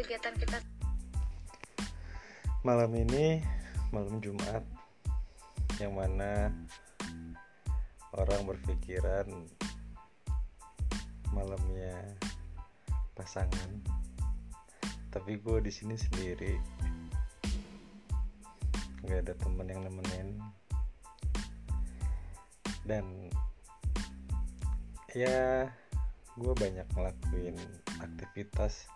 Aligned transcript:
kegiatan 0.00 0.32
kita? 0.32 0.58
Malam 2.64 2.88
ini 2.96 3.44
malam 3.92 4.16
Jumat 4.24 4.64
yang 5.76 5.92
mana 5.92 6.48
orang 8.16 8.48
berpikiran 8.48 9.28
malamnya 11.36 12.16
pasangan. 13.12 13.70
Tapi 15.12 15.36
gue 15.36 15.58
di 15.60 15.72
sini 15.72 16.00
sendiri. 16.00 16.56
Nggak 19.04 19.20
ada 19.28 19.34
temen 19.36 19.68
yang 19.68 19.84
nemenin. 19.84 20.28
Dan 22.88 23.04
ya 25.12 25.68
gue 26.40 26.52
banyak 26.56 26.88
ngelakuin 26.96 27.56
aktivitas 28.00 28.88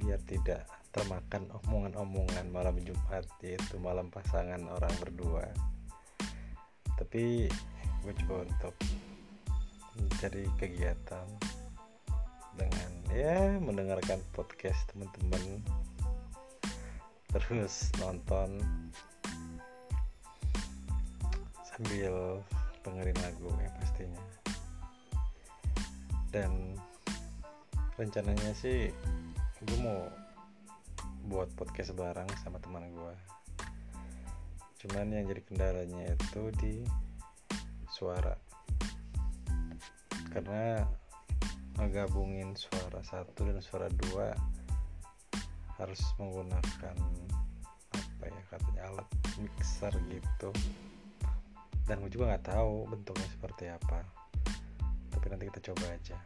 biar 0.00 0.20
tidak 0.24 0.64
termakan 0.90 1.46
omongan-omongan 1.62 2.50
malam 2.50 2.74
Jumat 2.82 3.22
yaitu 3.44 3.76
malam 3.78 4.08
pasangan 4.08 4.58
orang 4.66 4.94
berdua. 4.98 5.46
Tapi 6.98 7.46
gue 8.00 8.12
coba 8.24 8.48
untuk 8.48 8.74
mencari 10.00 10.48
kegiatan 10.56 11.28
dengan 12.56 12.90
ya 13.12 13.60
mendengarkan 13.60 14.18
podcast 14.34 14.88
teman-teman. 14.90 15.62
Terus 17.30 17.94
nonton 18.02 18.58
sambil 21.62 22.42
dengerin 22.82 23.18
lagu 23.22 23.48
ya 23.62 23.70
pastinya. 23.78 24.24
Dan 26.34 26.74
rencananya 27.94 28.50
sih 28.56 28.90
gue 29.60 29.78
mau 29.84 30.08
buat 31.28 31.52
podcast 31.52 31.92
bareng 31.92 32.28
sama 32.40 32.56
teman 32.64 32.88
gue 32.88 33.14
cuman 34.80 35.12
yang 35.12 35.28
jadi 35.28 35.42
kendalanya 35.44 36.16
itu 36.16 36.48
di 36.56 36.80
suara. 37.92 38.32
Karena 40.32 40.80
ngegabungin 41.76 42.56
suara 42.56 43.04
satu 43.04 43.44
dan 43.44 43.60
suara 43.60 43.92
dua 43.92 44.32
harus 45.76 46.00
menggunakan 46.16 46.96
apa 47.92 48.24
ya 48.24 48.42
katanya 48.48 48.82
alat 48.88 49.08
mixer 49.36 49.92
gitu. 50.08 50.48
Dan 51.84 52.00
gue 52.00 52.08
juga 52.08 52.32
nggak 52.32 52.48
tahu 52.48 52.88
bentuknya 52.88 53.28
seperti 53.28 53.68
apa. 53.68 54.00
Tapi 55.12 55.26
nanti 55.28 55.44
kita 55.52 55.60
coba 55.60 55.92
aja 55.92 56.16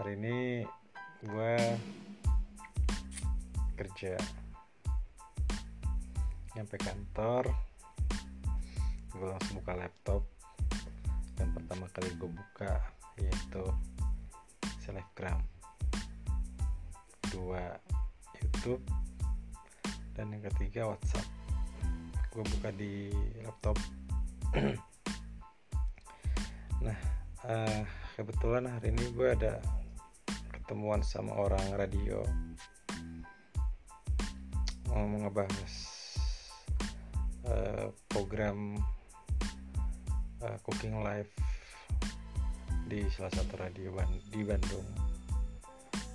hari 0.00 0.16
ini 0.16 0.64
gue 1.28 1.54
kerja. 3.76 4.16
Nyampe 6.56 6.80
kantor 6.80 7.52
gue 9.12 9.28
langsung 9.28 9.60
buka 9.60 9.76
laptop. 9.76 10.24
Yang 11.36 11.50
pertama 11.52 11.84
kali 11.92 12.16
gue 12.16 12.32
buka 12.32 12.80
yaitu 13.20 13.60
selebgram. 14.80 15.44
Dua 17.28 17.76
YouTube. 18.40 18.80
Dan 20.16 20.32
yang 20.32 20.48
ketiga 20.48 20.88
WhatsApp. 20.88 21.28
Gue 22.32 22.40
buka 22.56 22.72
di 22.72 23.12
laptop. 23.44 23.76
Nah 26.80 26.96
uh, 27.44 27.84
kebetulan 28.16 28.64
hari 28.64 28.96
ini 28.96 29.12
gue 29.12 29.36
ada 29.36 29.60
ketemuan 30.70 31.02
sama 31.02 31.34
orang 31.34 31.66
radio. 31.74 32.22
Mau 34.86 35.02
ngebahas 35.02 35.74
uh, 37.42 37.90
program 38.06 38.78
uh, 40.38 40.54
cooking 40.62 41.02
live 41.02 41.26
di 42.86 43.02
salah 43.10 43.34
satu 43.34 43.58
radio 43.58 43.90
di 44.30 44.46
Bandung. 44.46 44.86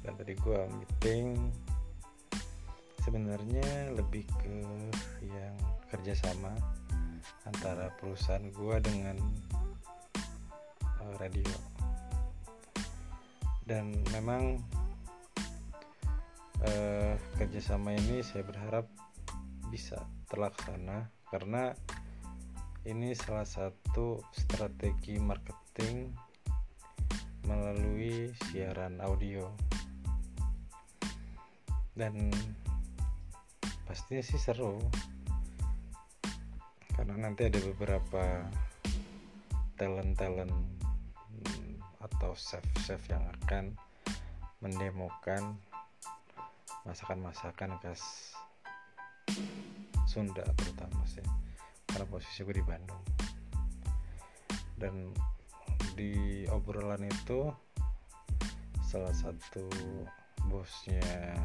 Dan 0.00 0.16
tadi 0.16 0.32
gue 0.32 0.60
meeting 0.80 1.52
sebenarnya 3.04 3.92
lebih 4.00 4.24
ke 4.40 4.64
yang 5.28 5.60
kerjasama 5.92 6.56
antara 7.44 7.92
perusahaan 8.00 8.48
gua 8.56 8.80
dengan 8.80 9.20
uh, 11.04 11.12
radio 11.20 11.67
dan 13.68 13.92
memang 14.16 14.64
uh, 16.64 17.12
kerjasama 17.36 17.92
ini 17.92 18.24
saya 18.24 18.40
berharap 18.48 18.88
bisa 19.68 20.08
terlaksana 20.32 21.12
karena 21.28 21.76
ini 22.88 23.12
salah 23.12 23.44
satu 23.44 24.24
strategi 24.32 25.20
marketing 25.20 26.16
melalui 27.44 28.32
siaran 28.48 29.04
audio. 29.04 29.52
Dan 31.92 32.32
pastinya 33.84 34.24
sih 34.24 34.40
seru 34.40 34.80
karena 36.96 37.28
nanti 37.28 37.44
ada 37.44 37.60
beberapa 37.60 38.48
talent-talent 39.76 40.77
atau 42.16 42.32
chef-chef 42.32 43.00
yang 43.12 43.22
akan 43.42 43.76
mendemokan 44.64 45.60
masakan-masakan 46.88 47.76
khas 47.84 48.32
Sunda 50.08 50.40
terutama 50.56 51.04
sih. 51.04 51.24
Karena 51.84 52.08
posisi 52.08 52.40
gue 52.40 52.56
di 52.56 52.64
Bandung. 52.64 53.04
Dan 54.80 55.12
di 55.92 56.46
obrolan 56.48 57.04
itu 57.04 57.52
salah 58.88 59.12
satu 59.12 59.68
bosnya 60.48 61.36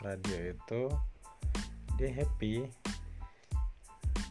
radio 0.00 0.56
itu 0.56 0.82
dia 2.00 2.10
happy. 2.16 2.64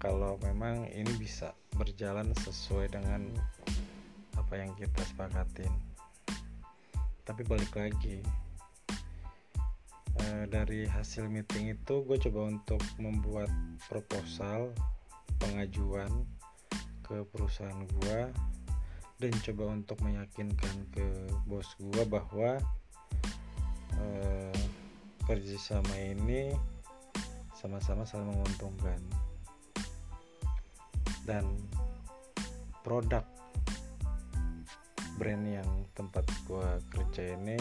Kalau 0.00 0.40
memang 0.40 0.88
ini 0.88 1.12
bisa 1.20 1.52
berjalan 1.76 2.32
sesuai 2.40 2.96
dengan 2.96 3.28
apa 4.50 4.66
yang 4.66 4.74
kita 4.74 5.06
sepakatin. 5.06 5.70
Tapi 7.22 7.46
balik 7.46 7.70
lagi 7.70 8.18
e, 10.18 10.26
dari 10.50 10.90
hasil 10.90 11.30
meeting 11.30 11.70
itu 11.70 12.02
gue 12.02 12.18
coba 12.18 12.50
untuk 12.50 12.82
membuat 12.98 13.46
proposal 13.86 14.74
pengajuan 15.38 16.10
ke 17.06 17.22
perusahaan 17.30 17.78
gue 18.02 18.18
dan 19.22 19.32
coba 19.38 19.70
untuk 19.70 20.02
meyakinkan 20.02 20.74
ke 20.90 21.30
bos 21.46 21.70
gue 21.78 22.02
bahwa 22.10 22.58
e, 24.02 24.06
kerjasama 25.30 25.94
ini 25.94 26.50
sama-sama 27.54 28.02
saling 28.02 28.34
menguntungkan. 28.34 28.98
Dan 31.22 31.46
produk 32.82 33.22
brand 35.20 35.44
yang 35.44 35.68
tempat 35.92 36.24
gua 36.48 36.80
kerja 36.88 37.36
ini 37.36 37.60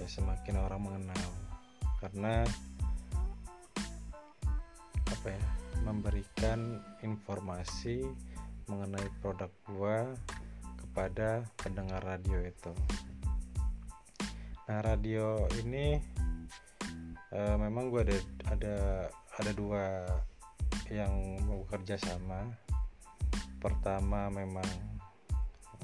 ya 0.00 0.08
semakin 0.08 0.56
orang 0.64 0.80
mengenal. 0.80 1.28
Karena 2.00 2.40
apa 5.12 5.28
ya 5.28 5.44
memberikan 5.84 6.80
informasi 7.04 8.00
mengenai 8.64 9.12
produk 9.20 9.52
gua 9.68 10.08
kepada 10.80 11.44
pendengar 11.60 12.00
radio 12.00 12.40
itu. 12.48 12.72
Nah 14.72 14.80
radio 14.80 15.44
ini 15.60 16.00
e, 17.28 17.40
memang 17.60 17.92
gua 17.92 18.08
ada 18.08 18.16
ada 18.56 18.76
ada 19.36 19.52
dua 19.52 19.84
yang 20.88 21.12
mau 21.44 21.60
bekerja 21.68 22.00
sama. 22.00 22.56
Pertama 23.60 24.32
memang 24.32 24.95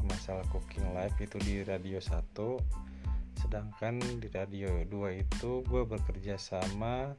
masalah 0.06 0.44
cooking 0.50 0.86
live 0.94 1.16
itu 1.20 1.36
di 1.42 1.54
radio 1.62 1.98
1 1.98 2.34
sedangkan 3.42 3.98
di 4.22 4.28
radio 4.30 4.82
2 4.86 5.22
itu 5.22 5.64
gue 5.66 5.82
bekerja 5.82 6.38
sama 6.38 7.16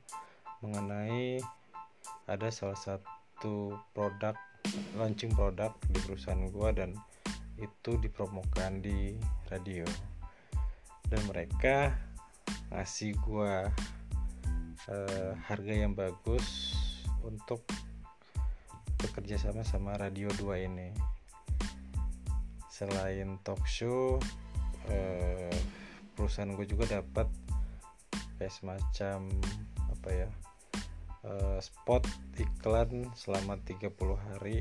mengenai 0.63 1.43
ada 2.27 2.47
salah 2.47 2.79
satu 2.79 3.75
produk 3.91 4.35
launching 4.95 5.33
produk 5.35 5.75
di 5.91 5.99
perusahaan 6.07 6.39
gue 6.47 6.69
dan 6.71 6.95
itu 7.59 7.99
dipromokan 7.99 8.81
di 8.81 9.15
radio. 9.51 9.85
Dan 11.07 11.21
mereka 11.29 11.93
ngasih 12.73 13.13
gue 13.21 13.53
uh, 14.89 15.31
harga 15.45 15.73
yang 15.73 15.93
bagus 15.93 16.73
untuk 17.21 17.61
bekerja 18.97 19.37
sama 19.37 19.61
sama 19.67 19.99
Radio 19.99 20.31
2 20.39 20.67
ini 20.71 21.12
selain 22.73 23.37
talk 23.45 23.61
show 23.69 24.17
eh, 24.89 25.53
perusahaan 26.17 26.49
gue 26.57 26.65
juga 26.65 26.97
dapat 26.97 27.29
kayak 28.41 28.49
semacam 28.49 29.29
apa 29.93 30.09
ya 30.09 30.29
uh, 31.23 31.59
spot 31.61 32.03
iklan 32.35 33.13
selama 33.13 33.61
30 33.61 33.93
hari 34.17 34.59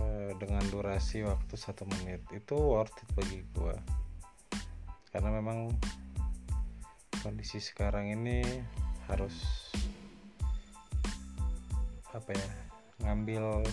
uh, 0.00 0.30
dengan 0.40 0.64
durasi 0.72 1.22
waktu 1.28 1.54
satu 1.54 1.84
menit. 1.86 2.24
Itu 2.32 2.56
worth 2.56 2.96
it 2.98 3.08
bagi 3.14 3.44
gue 3.52 3.76
karena 5.08 5.32
memang 5.40 5.72
kondisi 7.24 7.60
sekarang 7.64 8.12
ini 8.12 8.44
harus 9.08 9.34
apa 12.12 12.32
ya 12.32 12.48
ngambil 13.08 13.64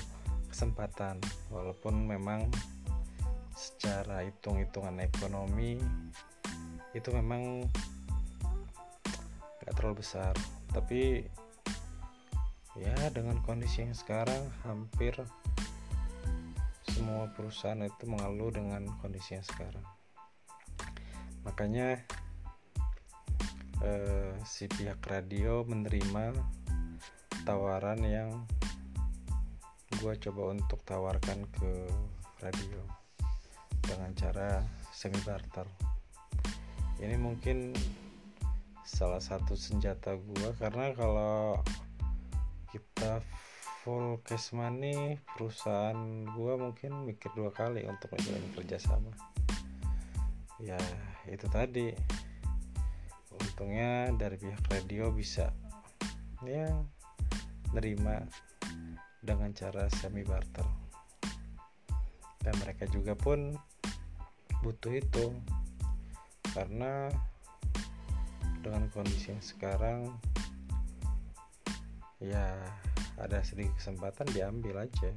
kesempatan. 0.56 1.20
Walaupun 1.52 2.08
memang 2.08 2.48
secara 3.52 4.24
hitung-hitungan 4.24 5.04
ekonomi 5.04 5.76
itu 6.96 7.12
memang 7.12 7.68
gak 9.60 9.76
terlalu 9.76 10.00
besar. 10.00 10.32
Tapi 10.72 11.28
ya 12.80 12.96
dengan 13.12 13.44
kondisi 13.44 13.84
yang 13.84 13.92
sekarang 13.92 14.48
hampir 14.64 15.12
semua 16.88 17.28
perusahaan 17.36 17.84
itu 17.84 18.08
mengeluh 18.08 18.56
dengan 18.56 18.88
kondisi 19.04 19.36
yang 19.36 19.44
sekarang. 19.44 19.84
Makanya 21.44 22.00
eh, 23.84 24.32
si 24.48 24.72
pihak 24.72 25.04
radio 25.04 25.68
menerima 25.68 26.32
tawaran 27.44 28.00
yang 28.08 28.48
gue 30.06 30.30
coba 30.30 30.54
untuk 30.54 30.86
tawarkan 30.86 31.50
ke 31.50 31.90
radio 32.38 32.78
dengan 33.82 34.14
cara 34.14 34.62
semi 34.94 35.18
barter. 35.26 35.66
Ini 37.02 37.18
mungkin 37.18 37.74
salah 38.86 39.18
satu 39.18 39.58
senjata 39.58 40.14
gue 40.14 40.50
karena 40.62 40.94
kalau 40.94 41.58
kita 42.70 43.18
full 43.82 44.22
cash 44.22 44.54
money 44.54 45.18
perusahaan 45.34 45.98
gue 46.30 46.54
mungkin 46.54 47.10
mikir 47.10 47.34
dua 47.34 47.50
kali 47.50 47.82
untuk 47.90 48.14
menjalin 48.14 48.54
kerjasama 48.54 49.10
ya 50.62 50.78
itu 51.26 51.50
tadi. 51.50 51.90
Untungnya 53.42 54.14
dari 54.14 54.38
pihak 54.38 54.70
radio 54.70 55.10
bisa. 55.10 55.50
Ya 56.46 56.70
nerima 57.74 58.22
dengan 59.26 59.50
cara 59.58 59.90
semi 59.90 60.22
barter. 60.22 60.64
Dan 62.38 62.54
mereka 62.62 62.86
juga 62.86 63.18
pun 63.18 63.58
butuh 64.62 64.94
itu. 64.94 65.34
Karena 66.54 67.10
dengan 68.62 68.86
kondisi 68.94 69.34
yang 69.34 69.44
sekarang 69.44 70.00
ya 72.22 72.54
ada 73.18 73.42
sedikit 73.42 73.74
kesempatan 73.82 74.30
diambil 74.30 74.86
aja. 74.86 75.12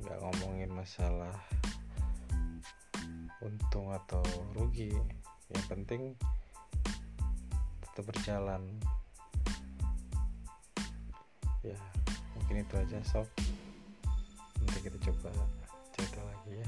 Nggak 0.00 0.18
ngomongin 0.22 0.70
masalah 0.70 1.34
untung 3.42 3.90
atau 3.90 4.22
rugi. 4.54 4.94
Yang 5.50 5.64
penting 5.66 6.02
tetap 7.82 8.06
berjalan. 8.06 8.62
Ya 11.60 11.76
itu 12.60 12.74
aja 12.76 12.98
sob 13.08 13.26
nanti 14.60 14.78
kita 14.84 14.98
coba 15.08 15.32
cerita 15.96 16.20
lagi 16.20 16.60
ya 16.60 16.66